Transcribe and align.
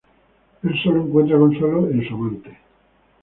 Él 0.63 0.73
sólo 0.83 1.03
encuentra 1.03 1.37
consuelo 1.37 1.87
en 1.91 2.03
su 2.09 2.15
amante. 2.15 2.57